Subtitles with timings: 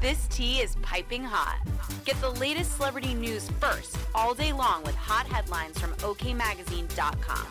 [0.00, 1.58] This tea is piping hot.
[2.06, 7.46] Get the latest celebrity news first all day long with hot headlines from OKMagazine.com.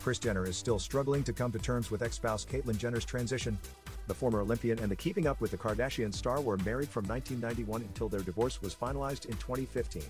[0.00, 3.58] Kris Jenner is still struggling to come to terms with ex-spouse Caitlyn Jenner's transition.
[4.06, 7.82] The former Olympian and the Keeping Up with the Kardashian star were married from 1991
[7.82, 10.02] until their divorce was finalized in 2015.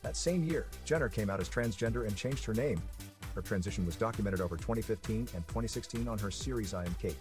[0.00, 2.80] That same year, Jenner came out as transgender and changed her name.
[3.34, 7.16] Her transition was documented over 2015 and 2016 on her series I Am Cait.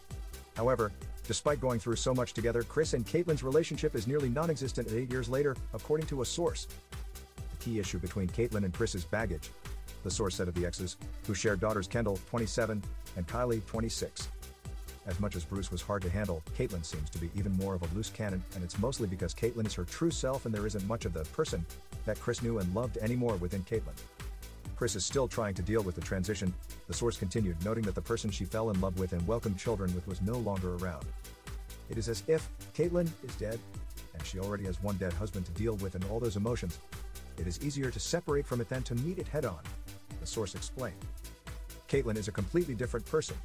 [0.58, 0.92] However,
[1.28, 5.30] despite going through so much together, Kris and Caitlyn's relationship is nearly non-existent eight years
[5.30, 6.68] later, according to a source.
[7.38, 9.52] The key issue between Caitlyn and Kris is baggage.
[10.04, 10.98] The source said of the exes,
[11.28, 12.82] who shared daughters Kendall, 27,
[13.16, 14.30] and Kylie, 26.
[15.06, 17.84] As much as Bruce was hard to handle, Caitlyn seems to be even more of
[17.84, 20.88] a loose cannon, and it's mostly because Caitlyn is her true self and there isn't
[20.88, 21.64] much of the person
[22.06, 23.96] that Kris knew and loved anymore within Caitlyn.
[24.78, 26.54] Kris is still trying to deal with the transition,
[26.88, 29.94] the source continued, noting that the person she fell in love with and welcomed children
[29.96, 31.04] with was no longer around.
[31.90, 33.60] It is as if Caitlyn is dead,
[34.14, 36.78] and she already has one dead husband to deal with and all those emotions.
[37.40, 39.60] It is easier to separate from it than to meet it head on,
[40.22, 41.04] the source explained.
[41.88, 43.36] Caitlyn is a completely different person.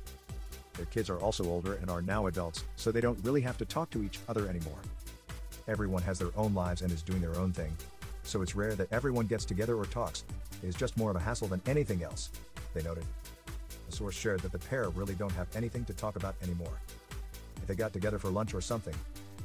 [0.74, 3.64] Their kids are also older and are now adults, so they don't really have to
[3.64, 4.80] talk to each other anymore.
[5.66, 7.74] Everyone has their own lives and is doing their own thing,
[8.22, 10.24] so it's rare that everyone gets together or talks,
[10.62, 12.30] It is just more of a hassle than anything else,
[12.74, 13.04] they noted.
[13.88, 16.80] A source shared that the pair really don't have anything to talk about anymore.
[17.56, 18.94] If they got together for lunch or something,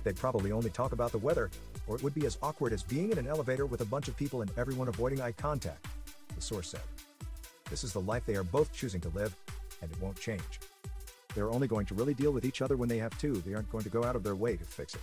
[0.03, 1.50] they'd probably only talk about the weather,
[1.88, 4.16] or it would be as awkward as being in an elevator with a bunch of
[4.16, 5.86] people and everyone avoiding eye contact,
[6.36, 6.81] the source said.
[7.70, 9.36] This is the life they are both choosing to live,
[9.81, 10.59] and it won't change.
[11.36, 13.70] They're only going to really deal with each other when they have to, they aren't
[13.70, 15.02] going to go out of their way to fix it.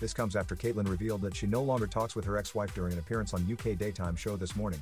[0.00, 3.00] This comes after Caitlyn revealed that she no longer talks with her ex-wife during an
[3.00, 4.80] appearance on UK daytime show this morning.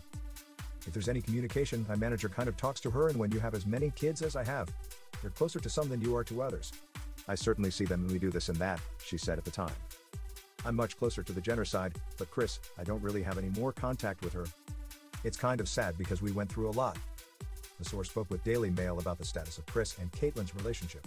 [0.87, 3.55] If there's any communication, my manager kind of talks to her and when you have
[3.55, 4.69] as many kids as I have,
[5.23, 6.73] you're closer to some than you are to others.
[7.29, 9.73] I certainly see them and we do this and that, she said at the time.
[10.67, 13.73] I'm much closer to the Jenner side, but Kris, I don't really have any more
[13.73, 14.45] contact with her.
[15.25, 16.99] It's kind of sad because we went through a lot.
[17.79, 21.07] The source spoke with Daily Mail about the status of Kris and Caitlyn's relationship.